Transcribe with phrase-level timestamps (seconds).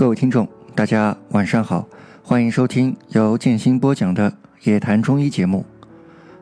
[0.00, 1.86] 各位听众，大家晚上好，
[2.22, 4.30] 欢迎收听由建新播讲的
[4.62, 5.62] 《野谈中医》节目。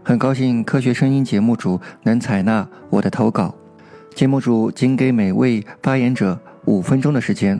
[0.05, 3.53] 很高兴科学声音节目组能采纳我的投稿。
[4.15, 7.59] 节目组仅给每位发言者五分钟的时间，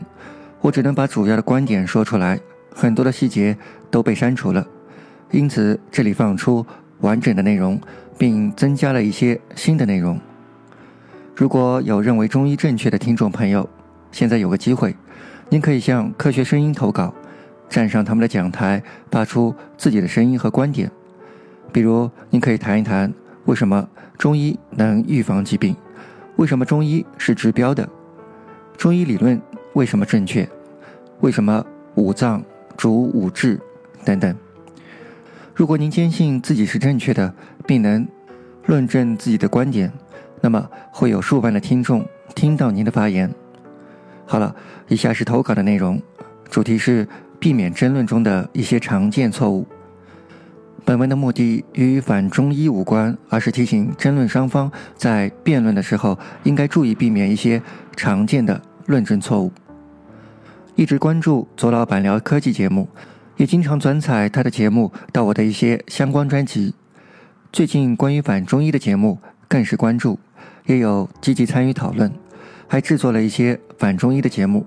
[0.61, 2.39] 我只能把主要的观点说出来，
[2.73, 3.57] 很多的细节
[3.91, 4.65] 都被删除了，
[5.31, 6.65] 因此这里放出
[7.01, 7.77] 完整的内容，
[8.17, 10.17] 并增加了一些新的内容。
[11.35, 13.69] 如果有认为中医正确的听众朋友，
[14.13, 14.95] 现在有个机会。
[15.51, 17.11] 您可以向科学声音投稿，
[17.67, 20.89] 站上他们的讲台，发出自己的声音和观点。
[21.71, 23.11] 比如，您可以谈一谈
[23.45, 25.75] 为什么中医能预防疾病，
[26.35, 27.89] 为什么中医是治标的，
[28.77, 29.41] 中医理论
[29.73, 30.47] 为什么正确，
[31.21, 32.43] 为什么五脏
[32.77, 33.59] 主五志
[34.05, 34.35] 等等。
[35.55, 37.33] 如果您坚信自己是正确的，
[37.65, 38.07] 并能
[38.67, 39.91] 论证自己的观点，
[40.41, 42.05] 那么会有数万的听众
[42.35, 43.33] 听到您的发言。
[44.29, 44.55] 好了，
[44.87, 45.99] 以下是投稿的内容，
[46.51, 47.07] 主题是
[47.39, 49.65] 避免争论中的一些常见错误。
[50.85, 57.59] 本文的目的与反中医无关，而是提醒争论双方在辩论的时候应该注意避免一些
[57.95, 59.51] 常见的论证错误。
[60.75, 62.87] 一直关注左老板聊科技节目，
[63.35, 66.75] 也经常转载他的节目到我的一些相关专辑。
[67.51, 70.19] 最近关于反中医的节目更是关注，
[70.67, 72.11] 也有积极参与讨论。
[72.69, 74.65] 还制作了一些反中医的节目，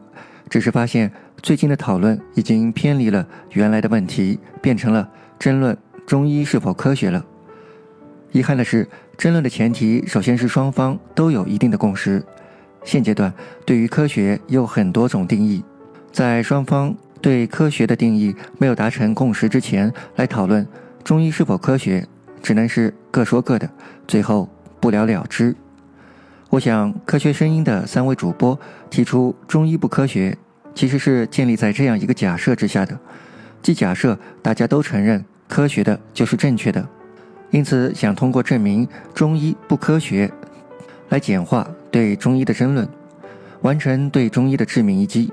[0.51, 5.09] 只是发现最近的讨论已经偏离了原来的问题，变成了
[5.39, 7.25] 争论中医是否科学了。
[8.33, 12.23] 遗憾的是，争论的前提首先是双方都有一定的共识。
[12.83, 13.33] 现阶段
[13.65, 15.63] 对于科学有很多种定义，
[16.11, 20.67] 在双方对科学的定义没有达成共识之前，来讨论
[21.05, 22.05] 中医是否科学，
[22.43, 23.71] 只能是各说各的，
[24.09, 24.49] 最后
[24.81, 25.55] 不了了之。
[26.53, 28.59] 我想，科学声音的三位主播
[28.91, 30.37] 提出中医不科学，
[30.75, 32.99] 其实是建立在这样一个假设之下的，
[33.63, 36.87] 即假设大家都承认科学的就是正确的，
[37.53, 40.31] 因此想通过证明中医不科学，
[41.09, 42.87] 来简化对中医的争论，
[43.63, 45.33] 完成对中医的致命一击。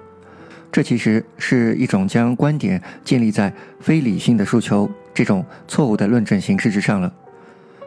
[0.72, 7.14] 这其实是一种将观点建立在非理性的诉求这种错误的论证形式之上了。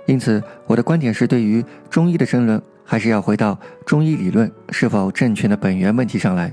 [0.04, 2.62] 因此，我的观点是，对于中医的争论。
[2.84, 6.52] 还是要回到中医理论是否正确的本源问题上来，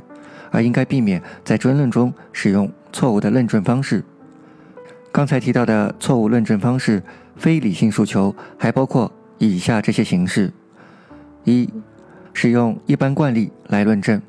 [0.51, 4.03] 而应该避免在争论中使用错误的论证方式。
[5.11, 7.01] 刚才提到的错误论证方式，
[7.35, 10.53] 非理性诉求还包括以下这些形式：
[11.43, 11.67] 一、
[12.33, 14.21] 使用一般惯例来论证，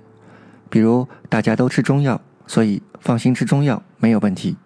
[0.69, 4.57] 比如大家都吃中药，所以放心吃中药没有问题。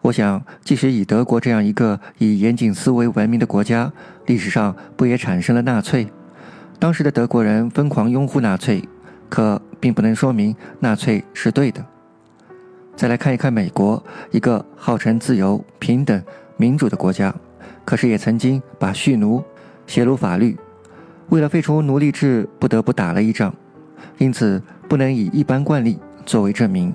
[0.00, 3.92] 我想，即使以德国这样一个以严谨思维闻名的国家，
[4.26, 6.08] 历史上不也产生了纳粹？
[6.78, 8.82] 当时的德国人疯狂拥护纳粹，
[9.28, 11.84] 可并不能说明纳粹是对的。
[12.94, 16.22] 再来看一看美国，一个号称自由、平等、
[16.56, 17.34] 民主的国家，
[17.84, 19.42] 可是也曾经把蓄奴
[19.88, 20.56] 写入法律，
[21.30, 23.52] 为了废除奴隶制，不得不打了一仗。
[24.18, 26.94] 因此，不能以一般惯例作为证明。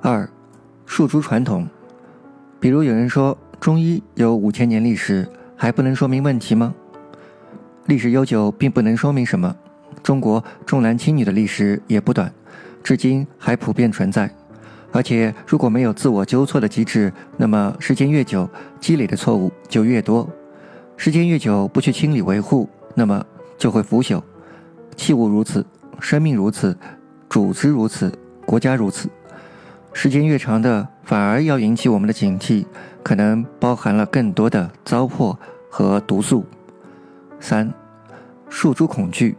[0.00, 0.28] 二，
[0.84, 1.68] 树株传统，
[2.60, 6.72] 比如有人说中医有五千年历史，还不能说明问题吗？
[7.86, 9.54] 历史悠久并不能说明什么，
[10.02, 12.32] 中国重男轻女的历史也不短，
[12.82, 14.28] 至今还普遍存在。
[14.90, 18.48] 而且如果没有自我纠错的机制，那么时间越久，
[18.80, 20.28] 积累的错误就越多。
[20.96, 23.24] 时间越久，不去清理维护，那么
[23.56, 24.20] 就会腐朽。
[24.96, 25.64] 器物如此，
[26.00, 26.76] 生命如此，
[27.30, 28.12] 组织如此，
[28.44, 29.08] 国家如此。
[29.92, 32.66] 时间越长的，反而要引起我们的警惕，
[33.02, 35.36] 可能包含了更多的糟粕
[35.70, 36.44] 和毒素。
[37.40, 37.72] 三，
[38.50, 39.36] 诉诸恐惧，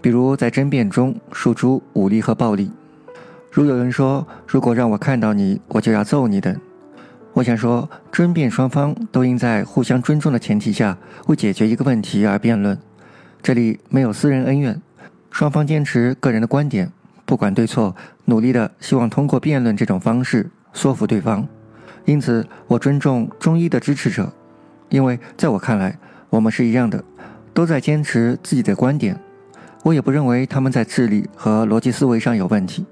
[0.00, 2.70] 比如在争辩中诉诸武力和暴力，
[3.50, 6.54] 如有人说“如果让我看到你，我就要揍你”等。
[7.32, 12.76] 我想说，争辩双方都应在互相尊重的前提下，为解决一个问题而辩论。
[13.40, 14.82] 这里没有私人恩怨，
[15.30, 16.90] 双方坚持个人的观点，
[17.24, 21.46] 不管对错，努力的希望通过辩论这种方式说服对方。
[22.04, 24.32] 因此，我尊重中医的支持者，
[24.88, 25.96] 因为在我看来，
[26.30, 27.04] 我们是一样的。
[27.52, 29.18] 都在坚持自己的观点，
[29.82, 32.86] 我也不认为他们在智力和逻辑思维上有问题，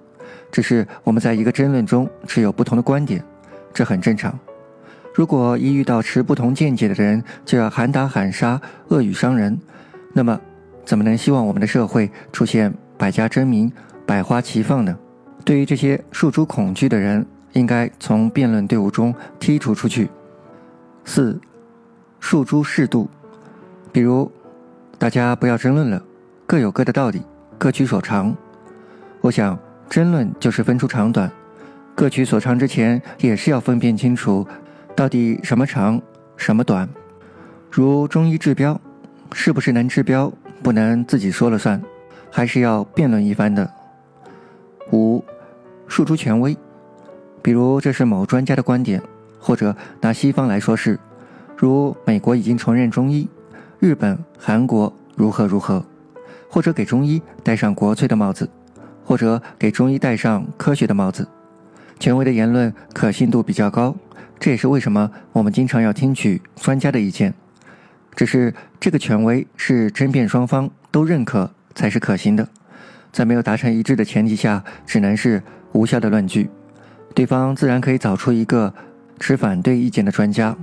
[0.50, 3.24] 只是我们在一个争论中持有不同的观点，
[3.72, 4.36] 这很正常。
[5.14, 9.58] 如果一遇到持不同见解的人就要喊打喊杀、恶语伤人，
[10.12, 10.38] 那么
[10.84, 13.72] 怎么能希望我们的社会出现百家争鸣、
[14.04, 14.98] 百花齐放呢？
[15.44, 20.10] 对于这些诉诸恐惧的人，应该从辩论队伍中剔除出去。
[21.04, 21.40] 四，
[22.20, 23.08] 诉诸适度，
[23.92, 24.30] 比如。
[25.00, 26.02] 大家不要争论了，
[26.44, 27.22] 各有各的道理，
[27.56, 28.34] 各取所长。
[29.20, 29.56] 我想，
[29.88, 31.30] 争论就是分出长短，
[31.94, 34.44] 各取所长之前，也是要分辨清楚，
[34.96, 36.02] 到底什么长，
[36.36, 36.88] 什么短。
[37.70, 38.80] 如中医治标，
[39.32, 40.32] 是不是能治标，
[40.64, 41.80] 不能自己说了算，
[42.28, 43.70] 还是要辩论一番的。
[44.90, 45.24] 五，
[45.86, 46.56] 诉诸权威，
[47.40, 49.00] 比如这是某专家的观点，
[49.38, 50.98] 或者拿西方来说事，
[51.56, 53.28] 如美国已经承认中医，
[53.80, 55.84] 日本、韩国如何如何，
[56.48, 58.48] 或者给中医戴上国粹的帽子。
[59.04, 61.26] 或者给中医戴上科学的帽子，
[61.98, 63.96] 权威的言论可信度比较高，
[64.38, 67.32] 这也是为什么我们经常要听取专家的意见。
[68.14, 72.46] 只是这个权威是争辩双方都认可才是可行的，
[73.10, 75.42] 在没有达成一致的前提下，只能是
[75.72, 76.50] 无效的论据。
[77.14, 78.74] 对方自然可以找出一个
[79.18, 80.54] 持反对意见的专家。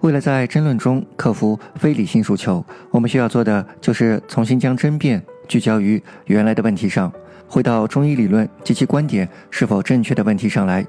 [0.00, 7.12] 为了在争论中克服非理性诉求，我们需要做的就是重新将争辩聚焦于原来的问题上。
[7.48, 10.86] 回到中医理论及其观点是否正确的问题上来，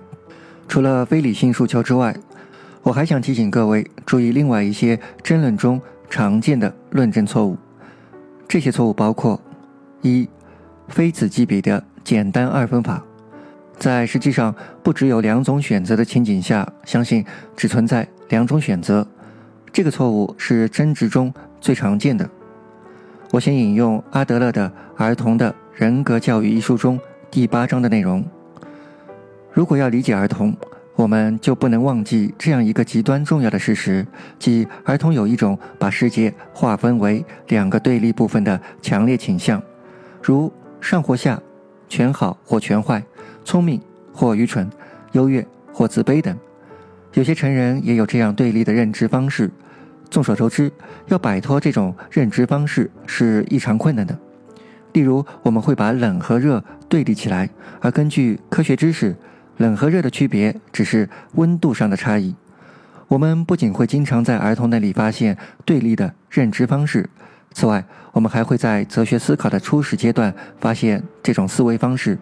[0.67, 2.13] 除了非理性诉求之外，
[2.83, 7.57] 我还想提醒各位注意另外一些争论中常见的论证错误。
[8.47, 9.41] 这些错误包括：
[10.01, 10.27] 一、
[10.89, 13.01] 非此即彼的简单二分法，
[13.77, 14.53] 在实际上
[14.83, 19.05] 不只有两种选择的情景下，相信只存在两种选择。
[19.71, 22.27] 这个错误是争执中最常见的。
[23.31, 25.51] 我先引用阿德勒的《儿童的》。
[25.79, 26.99] 人格教育一书中
[27.31, 28.21] 第八章的内容。
[29.53, 30.53] 如果要理解儿童，
[30.93, 34.05] 我们就不能忘记这样一个极端重要的事实，
[34.37, 39.63] 即儿童有一种把世界划分为两个对立部分的强烈倾向，
[40.21, 41.41] 如上或下、
[41.87, 43.01] 全好或全坏、
[43.45, 43.79] 聪明
[44.11, 44.69] 或愚蠢、
[45.13, 46.37] 优越或自卑等。
[47.13, 49.49] 有些成人也有这样对立的认知方式。
[50.09, 50.71] 众所周知，
[51.07, 54.17] 要摆脱这种认知方式是异常困难的。
[54.93, 57.47] 例如，我们会把冷和热对立起来，
[57.79, 59.15] 而根据科学知识，
[59.57, 62.33] 冷和热的区别只是温度上的差异。
[63.07, 67.07] 我们不仅会经常在儿童那里发现对立的认知方式，
[67.53, 72.17] 此外，我们还会在哲学思考的初始阶段发现这种思维方式。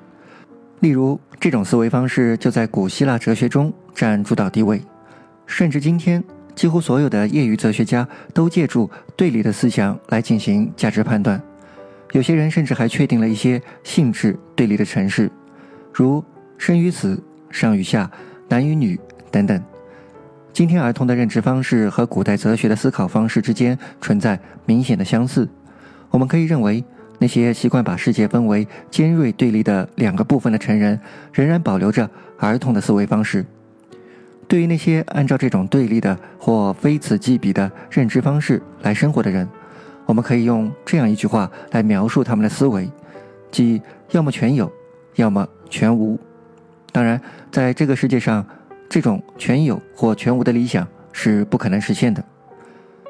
[0.79, 4.81] 例如，这种思维方式就在古希腊哲学中占主导地位，
[5.47, 11.41] 甚至今天，几乎所有的业余哲学家都借助对立的思想来进行价值判断。
[12.11, 15.31] 有些人甚至还确定了一些性质对立的城市，
[15.91, 16.23] 如
[16.57, 18.09] 生与死、上与下、
[18.47, 18.99] 男与女
[19.31, 19.61] 等等。
[20.53, 25.49] 今天儿童的认知方式和古代哲学的思考方式之间存在明显的相似。
[26.09, 26.83] 我们可以认为，
[27.19, 30.99] 那些习惯把世界分为尖锐对立的两个部分的成人，
[31.33, 33.45] 仍然保留着儿童的思维方式。
[34.47, 39.47] 对于那些按照这种对立的或非此即彼的认知方式来生活的人，
[40.05, 42.89] 我们可以用这样一句话来描述他们的思维，
[43.51, 43.81] 即
[44.11, 44.71] 要么全有，
[45.15, 46.17] 要么全无。
[46.93, 47.19] 当然，
[47.51, 48.45] 在这个世界上，
[48.87, 52.23] 这种全有或全无的理想是不可能实现的。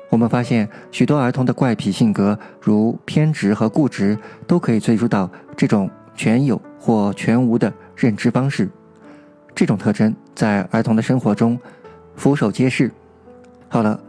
[0.09, 8.69] 我们发现，许多儿童的怪癖性格，如偏执和固执，都可以追溯到这种全有或全无的认知方式。
[9.53, 11.59] 这种特征在儿童的生活中
[12.15, 12.91] 俯首皆是。
[13.67, 13.99] 好了，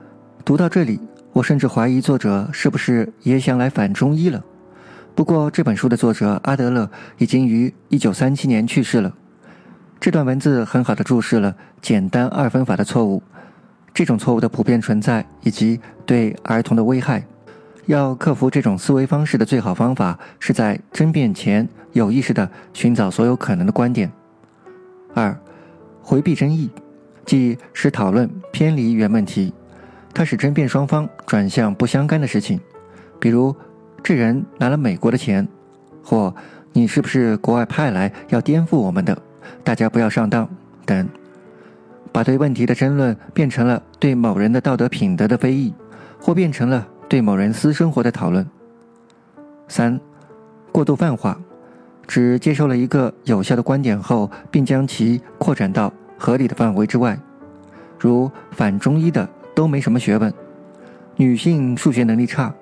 [0.45, 1.01] 读到这里。
[1.33, 4.43] 我甚至怀疑作者是不是也想来反中医了。
[5.15, 9.15] 不过这本书的作者阿德勒已经于一九三七年去世了。
[10.01, 13.23] 这段文字很好的注释了简单二分法的错误，
[13.99, 17.21] 这种错误的普遍存在以及对儿童的危害。
[17.87, 24.09] 要克服这种思维方式的最好方法是在争辩前有意识的寻找所有可能的观点。
[25.15, 25.37] 二，
[26.01, 26.71] 回避争议，
[27.27, 29.53] 即使讨论偏离原问题。
[30.15, 32.61] 它使争辩双方转向不相干的事情，
[33.19, 33.53] 比如
[34.01, 35.49] 这人拿了美国的钱，
[36.05, 36.33] 或
[36.73, 39.21] 你是不是国外派来要颠覆我们的？
[39.65, 40.49] 大家不要上当
[40.87, 41.09] 等，
[42.13, 45.73] 把对问题的争论变成了对某人的道德品德的非议，
[46.21, 48.47] 或变成了对某人私生活的讨论。
[49.69, 50.01] 三，
[50.73, 51.39] 过度泛化，
[52.07, 57.19] 只接受了一个有效的观点后，并将其扩展到合理的范围之外，
[57.99, 59.29] 如反中医的。
[59.59, 60.33] 都没什么学问，
[61.17, 62.55] 女性数学能力差，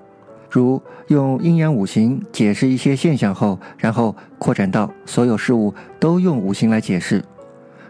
[0.50, 7.23] 如用阴阳五行解释一些现象后，然后扩展到所有事物都用五行来解释。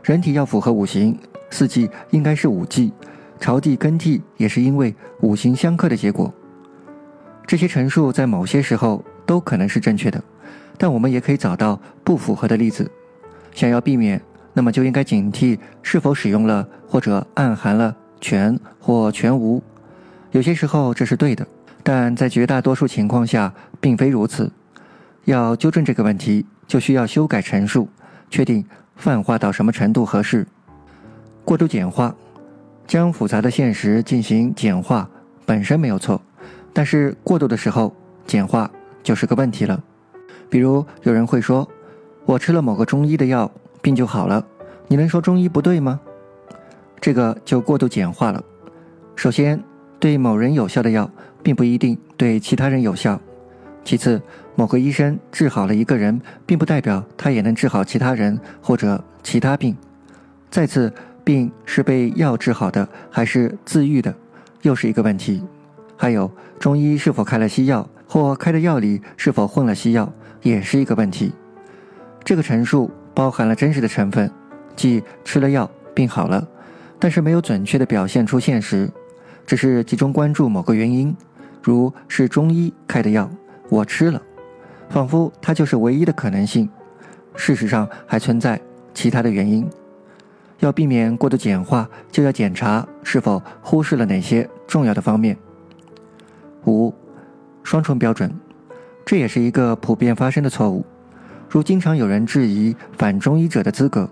[0.03, 1.17] 人体要符合五行，
[1.50, 2.93] 四季应该是五季，
[3.38, 6.33] 朝地更替也是因为五行相克的结果。
[7.47, 10.23] 这些陈述在某些时候都可能是正确的，
[10.76, 12.91] 但我们也可以找到不符合的例子。
[13.53, 14.21] 想要避免，
[14.53, 17.97] 那么就应该警惕是否使用了或者暗含了。
[18.19, 19.62] 全或全无，
[20.31, 21.47] 有些时候这是对的，
[21.83, 24.50] 但在绝大多数情况下并非如此。
[25.26, 27.88] 要纠正这个问题，就需要修改陈述，
[28.31, 28.65] 确定
[28.97, 30.47] 泛化到什么程度合适。
[31.47, 32.12] 过度简化，
[32.88, 35.09] 将复杂的现实进行简化
[35.45, 36.21] 本身没有错，
[36.73, 37.95] 但是过度的时候，
[38.26, 38.69] 简化
[39.00, 39.81] 就是个问题了。
[40.50, 41.67] 比如有人会说
[42.26, 43.49] ：“我吃了某个中医的药，
[43.81, 44.45] 病就好了。”
[44.88, 46.00] 你能说中医不对吗？
[47.00, 48.43] 这个就过度简化了。
[49.15, 49.62] 首先，
[50.00, 51.09] 对某人有效的药，
[51.45, 53.21] 并不一定对其他人有效。
[53.85, 54.21] 其次，
[54.57, 59.76] 某个医生治好了一个人，并不代表他也能治好其他人或者其他病。
[60.49, 60.93] 再次，
[61.26, 64.14] 病是被药治好的，还是自愈的，
[64.62, 65.42] 又是一个问题。
[65.97, 71.33] 还有，中医是否开了西药，或开的药里是否混了西药，也是一个问题。
[72.23, 74.30] 这个陈述包含了真实的成分。
[74.76, 76.47] 即吃了药病好了，
[77.00, 78.88] 但是没有准确的表现出现实，
[79.45, 81.16] 只是集中关注某个原因，
[81.61, 83.28] 如是中医开的药，
[83.68, 84.23] 我吃了，
[84.90, 86.68] 仿佛它就是唯一的可能性。
[87.35, 88.61] 事实上还存在
[88.95, 89.68] 其他的原因。
[90.61, 95.37] 要避免过度简化，就要检查是否忽视了哪些重要的方面。
[96.67, 96.93] 五，
[97.63, 98.33] 双重标准，
[99.05, 100.85] 这也是一个普遍发生的错误，
[101.49, 104.09] 如经常有人质疑反中医者的资格。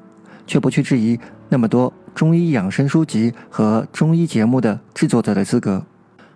[0.46, 5.82] 却不去质疑那么多中医养生书籍和中医节目的制作者的资格，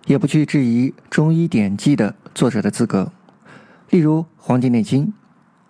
[0.07, 3.11] 也不去质疑中医典籍的作者的资格。
[3.91, 5.05] 例如《黄帝内经》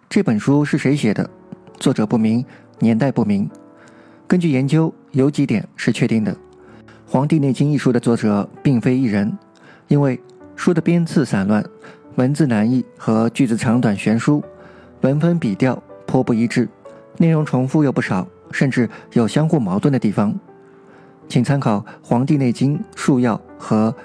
[0.09, 1.29] 这本书是谁写的？
[1.77, 2.45] 作者不明，
[2.79, 3.49] 年代不明。
[4.29, 6.31] 根据研究，有几点是确定的：
[7.07, 9.35] 《黄帝内经》一书的作者并非一人，
[9.87, 10.21] 因为
[10.55, 11.65] 书的编次散乱，
[12.13, 14.43] 文字难译和句子长短悬殊，
[15.01, 16.69] 文风笔调颇不一致。
[17.17, 20.39] 内容重复又不少，甚至有相互矛盾的地方，
[21.27, 23.91] 请参考《黄帝内经束要》和《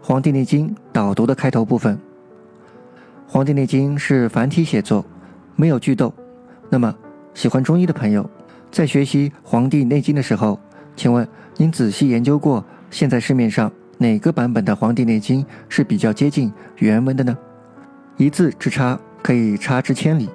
[0.00, 1.96] 黄帝内经导读》的开头部分。
[3.26, 5.04] 《黄帝内经》是繁体写作，
[5.56, 6.14] 没有句逗。
[6.70, 6.94] 那么，
[7.34, 8.30] 喜欢中医的朋友
[8.72, 10.58] 在学习《黄帝内经》的时候，
[10.96, 17.36] 请问您仔细研究过现在市面上哪个版本的《黄帝内经》是比较接近原文的呢？
[18.16, 20.30] 一字之差可以差之千里。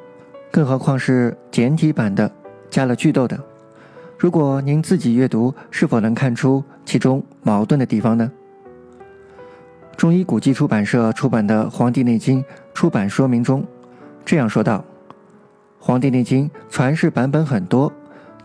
[0.52, 2.32] 更何况是简体版的，
[2.70, 3.38] 加了句逗的。
[4.20, 8.32] 如果您自己阅读，是否能看出其中矛盾的地方呢？
[9.96, 12.44] 中医古籍出版社出版的《黄帝内经》
[12.76, 13.66] 出版说明中
[14.24, 14.86] 这样说道
[15.84, 17.92] ：“《黄帝内经》传世版本很多，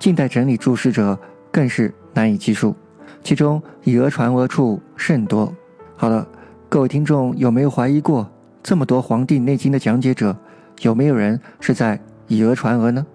[0.02, 1.16] 近代整理注释者
[1.52, 2.74] 更是难以计数，
[3.22, 5.54] 其中以讹传讹处甚多。”
[5.96, 6.26] 好了，
[6.68, 8.28] 各位听众有没有怀疑过，
[8.64, 10.36] 这么多《黄帝内经》的讲解者？
[10.80, 13.06] 有没有人是在以讹传讹呢？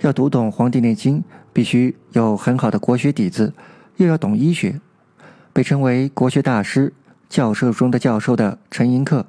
[0.00, 1.20] 要读懂《黄帝内经》，
[1.52, 3.54] 必须有很好的国学底子，
[3.98, 4.80] 又要懂医学。
[5.52, 6.92] 被称为国学大师、
[7.28, 9.22] 教授中的教授的陈寅恪，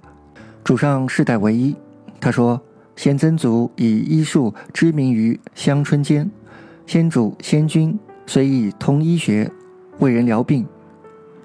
[0.63, 1.75] 主上世代唯一。
[2.19, 2.59] 他说
[2.97, 6.27] ：“先曾祖以医术知名于乡村间，
[6.85, 9.49] 先主先君虽亦通医学，
[9.99, 10.65] 为人疗病。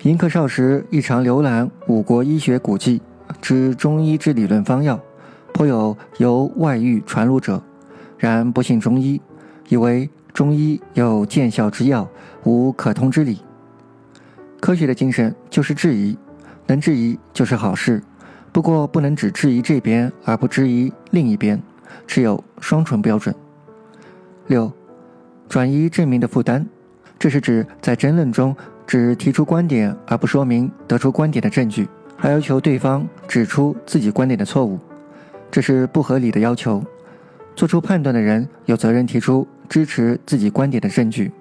[0.02, 3.00] 迎客少时亦常浏览五国医学古籍，
[3.40, 5.00] 知中医之理论方药。”
[5.52, 7.62] 颇有由外域传入者，
[8.18, 9.18] 然不信中医，
[9.70, 12.06] 以为中医有见效之药，
[12.44, 13.40] 无可通之理。
[14.60, 16.14] 科学的精神就是质疑，
[16.66, 18.02] 能质疑就是好事。
[18.52, 21.58] 不过不能只质疑这边而不质疑另一边，
[22.06, 23.34] 持有双重标准。
[24.48, 24.70] 六，
[25.48, 26.66] 转移证明的负担，
[27.18, 28.54] 这是指在争论中
[28.86, 34.78] 只提出观点而不说明得出观点的证据，还要求对方指出自己观点的错误。
[35.50, 36.82] 这是不合理的要求。
[37.54, 41.32] 做出判断的人有责任提出支持自己观点的证据。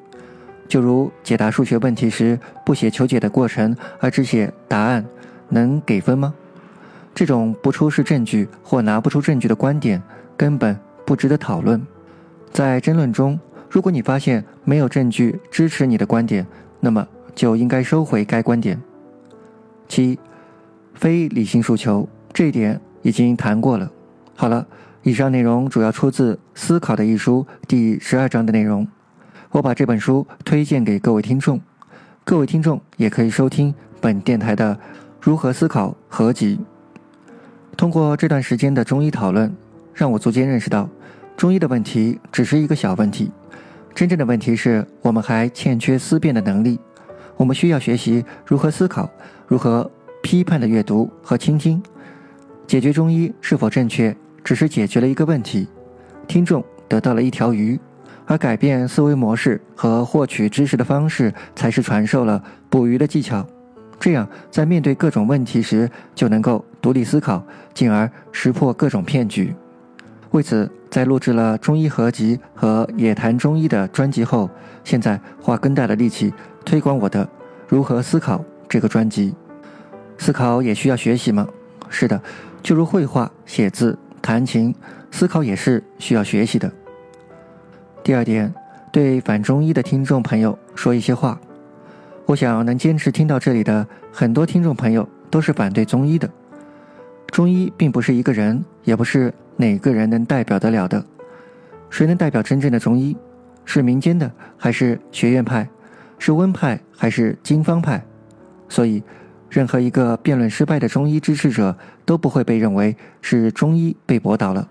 [0.67, 5.05] 就如解答数学问题时不写求解的过程而只写答案，
[5.49, 6.33] 能给分吗？
[7.13, 10.01] 这种不出示证据或拿不出证据的观点
[10.37, 11.81] 根本不值得讨论。
[12.51, 16.45] 在争论中，如果你发现没有证据支持你的观点，
[16.79, 18.81] 那么就应该收回该观点。
[19.87, 20.17] 七，
[20.93, 23.91] 非理性诉求这一点已经谈过了。
[24.35, 24.65] 好了，
[25.03, 28.87] 以上内容主要出自《思考》的一书第十二章的内容。
[29.51, 31.61] 我把这本书推荐给各位听众，
[32.23, 34.75] 各位听众也可以收听本电台的
[35.21, 36.59] 《如何思考》合集。
[37.77, 39.55] 通过这段时间的中医讨论，
[39.93, 40.89] 让我逐渐认识到，
[41.37, 43.31] 中医的问题只是一个小问题，
[43.95, 46.77] 真正的问题是我们还欠缺思辨的能力。
[47.37, 49.09] 我们需要学习如何思考，
[49.47, 49.89] 如何
[50.21, 51.81] 批判的阅读和倾听，
[52.67, 54.15] 解决中医是否正确。
[54.43, 55.67] 只是解决了一个问题，
[56.27, 57.79] 听众得到了一条鱼，
[58.27, 63.43] 而改变思维模式和获取知识的方式，才是传授了捕鱼的技巧。
[63.99, 69.55] 这样，在面对各种问题时，就能够独立思考，进而识破各种骗局。
[70.29, 74.49] 为此，在录制了中医合集和野谈中医的专辑后，
[74.81, 76.33] 现在花更大的力气
[76.63, 77.25] 推广我的
[77.67, 78.37] 《如何思考》
[78.69, 79.35] 这个专辑。
[80.17, 81.45] 思考也需要学习吗？
[81.89, 82.21] 是的，
[82.63, 84.73] 就如绘画、写字、弹琴，
[85.11, 86.71] 思考也是需要学习的。
[88.01, 88.53] 第二点，
[88.89, 91.37] 对反中医的听众朋友说一些话。
[92.25, 96.29] 我想能坚持听到这里的很多听众朋友都是反对中医的。
[97.27, 101.03] 中医并不是一个人，也不是哪个人能代表得了的。
[101.89, 103.15] 谁能代表真正的中医？
[103.65, 105.67] 是民间的，还是学院派？
[106.17, 108.03] 是温派，还是经方派？
[108.69, 109.03] 所以，
[109.49, 114.69] 任何一个辩论失败的中医支持者都不会被认为是中医被驳倒了，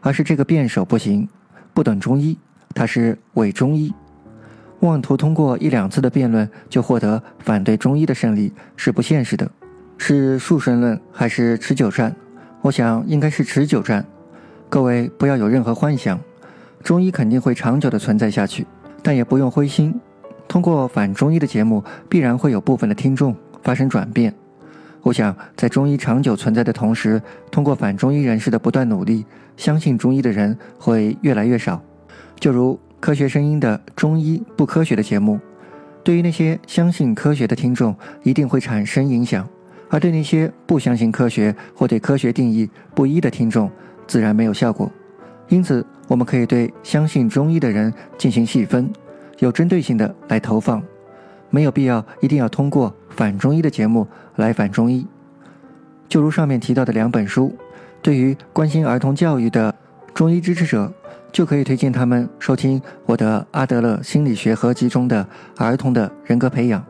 [0.00, 1.28] 而是这个辩手不行，
[1.74, 2.38] 不懂中医，
[2.74, 3.92] 他是伪中医。
[4.80, 9.50] 妄图通过一两次的辩论就获得反对中医的胜利是不现实的，
[9.98, 12.14] 是数神论还是持久战？
[12.62, 14.04] 我想应该是持久战。
[14.68, 16.18] 各位不要有任何幻想，
[16.82, 18.66] 中医肯定会长久的存在下去，
[19.02, 19.94] 但也不用灰心。
[20.48, 24.34] 通过反中医的节目，必然会有部分的听众发生转变。
[25.02, 29.24] 我想在中医长久存在的同时，通过反中医人士的不断努力，
[29.56, 31.82] 相信中医的人会越来越少。
[32.38, 32.78] 就如。
[32.98, 35.38] 科学声音的中医不科学的节目，
[36.02, 39.46] 对于那些相信科学的听众一定会产生影响，
[39.88, 43.70] 而对那些不相信科学或对科学定义不一的听众，
[44.06, 44.90] 自然没有效果。
[45.48, 48.90] 因此，我们可以对相信中医的人进行细分，
[49.38, 50.82] 有针对性的来投放，
[51.50, 55.06] 没有必要一定要通过反中医的节目来反中医。
[56.08, 57.54] 就如上面提到的两本书，
[58.02, 59.74] 对于关心儿童教育的
[60.14, 60.92] 中医支持者。
[61.32, 65.26] 就可以推荐他们收听我的阿德勒心理学合集中的
[65.58, 66.82] 儿童的人格培养。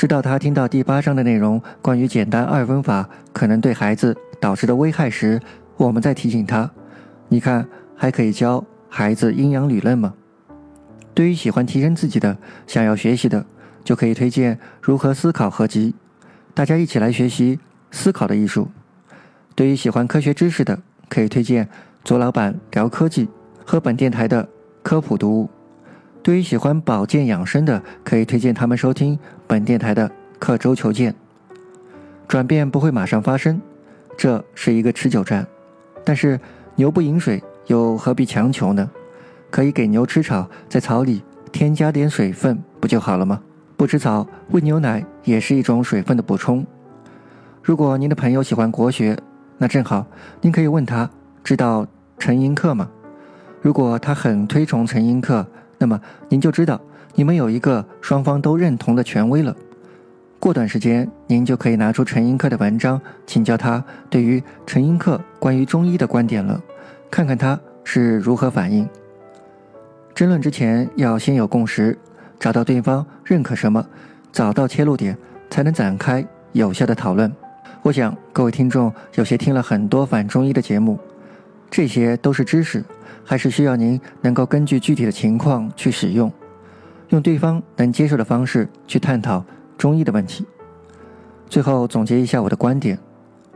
[0.00, 5.38] 知道他听到第八章的内容，关于简单二分法可能对孩子导致的危害时，
[5.76, 6.70] 我们再提醒他：
[7.28, 10.14] 你看，还可以教孩子阴阳理论吗？
[11.12, 12.34] 对于喜欢提升自己的、
[12.66, 13.44] 想要学习的，
[13.84, 15.94] 就可以推荐如何思考合集，
[16.54, 17.60] 大家一起来学习
[17.90, 18.70] 思考的艺术。
[19.54, 21.68] 对于喜欢科学知识的，可以推荐
[22.02, 23.28] 左老板聊科技。
[23.66, 24.48] 和本电台的
[24.82, 25.50] 科普读物，
[26.22, 31.14] 对于喜欢保健养生的，可以推荐他们收听本电台的刻舟求剑。
[32.28, 33.60] 转变不会马上发生，
[34.16, 35.46] 这是一个持久战。
[36.04, 36.38] 但是
[36.76, 38.88] 牛不饮水，又何必强求呢？
[39.50, 43.40] 可以给牛吃草，在草里添加点水分，不就好了吗？
[43.76, 46.64] 不吃草，喂牛奶也是一种水分的补充。
[47.62, 49.18] 如果您的朋友喜欢国学，
[49.58, 50.06] 那正好，
[50.40, 51.10] 您可以问他：
[51.42, 51.86] 知道
[52.18, 52.88] 陈寅恪吗？
[53.60, 55.44] 如果他很推崇陈寅恪，
[55.80, 56.78] 那么您就知道
[57.14, 59.56] 你们有一个双方都认同的权威了。
[60.38, 66.62] 过段时间，您就可以拿出陈寅恪的文章，请教他对于陈寅恪关于中医的观点了，
[67.10, 68.86] 看看他是如何反应。
[70.14, 71.98] 争论之前要先有共识，
[72.38, 73.82] 找到对方认可什么，
[74.30, 75.16] 找到切入点，
[75.48, 77.32] 才能展开有效的讨论。
[77.82, 80.98] 我想各位听众有些听了很多反中医的节目，
[81.70, 82.84] 这些都是知识。
[83.30, 86.32] 还是需要您能够根据具体的情况去使用，
[87.10, 89.44] 用对方能接受的方式去探讨
[89.78, 90.44] 中医的问题。
[91.48, 92.98] 最后总结一下我的观点：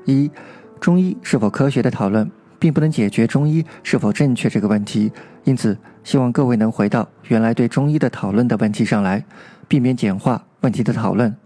[0.04, 0.30] 一、
[0.78, 5.10] 中医是否科学的讨论，并不能解决中医是否正确这个问题。
[5.42, 9.24] 因此，希望各位能回到原来对中医的讨论的问题上来，
[9.66, 11.36] 避免简化问题的讨论，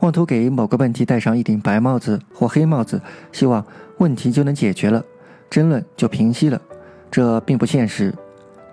[0.00, 3.64] 妄图给某个问题戴上一顶白帽子或黑帽子，希望
[3.98, 5.04] 问题就能解决了，
[5.48, 6.60] 争论就平息了。
[7.10, 8.14] 这并不现实，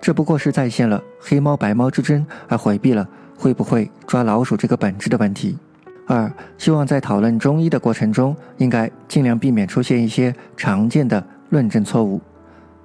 [0.00, 5.58] 这不过是再现了黑猫白猫之争，而回避了会不会抓老鼠这个本质的问题。
[6.06, 12.20] 二，希望在讨论中医的过程中，应该尽量避免出现一些常见的论证错误：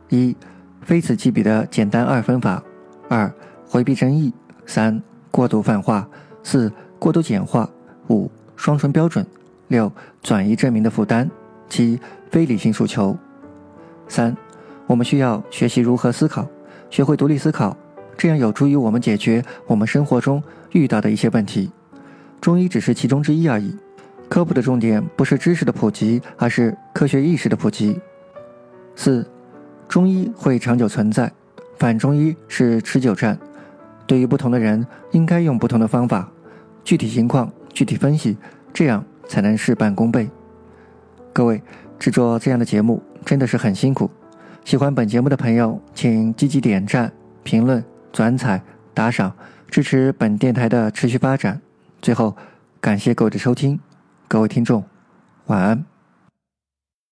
[0.10, 0.36] 一，
[0.82, 2.62] 非此即彼的简单二分法；
[3.08, 3.32] 二，
[3.70, 4.34] 回避争议；
[4.66, 6.06] 三，过度泛化；
[6.44, 7.66] 四，过度简化；
[8.10, 9.24] 五，双重标准；
[9.70, 9.90] 六，
[10.22, 11.26] 转移证明的负担；
[11.70, 13.16] 七，非理性诉求；
[14.08, 14.36] 三。
[14.88, 16.48] 我们需要学习如何思考，
[16.90, 17.76] 学会独立思考，
[18.18, 20.42] 这样有助于我们解决我们生活中
[20.72, 21.72] 遇到的一些问题。
[22.42, 23.76] 中医只是其中之一而已。
[24.30, 28.00] 科普的重点不是知识的普及，而是科学意识的普及。
[28.96, 29.26] 四，
[29.88, 31.32] 中医会长久存在，
[31.78, 33.38] 反中医是持久战。
[34.08, 36.30] 对于不同的人，应该用不同的方法，
[36.84, 38.36] 具体情况具体分析，
[38.74, 40.30] 这样才能事半功倍。
[41.32, 41.62] 各位
[41.98, 44.10] 制作这样的节目真的是很辛苦。
[44.66, 47.12] 喜欢本节目的朋友，请积极点赞、
[47.44, 48.62] 评论、转采、
[48.94, 49.32] 打赏，
[49.68, 51.60] 支持本电台的持续发展。
[52.02, 52.36] 最后，
[52.80, 53.78] 感谢各位的收听，
[54.28, 54.82] 各位听众，
[55.48, 55.93] 晚安。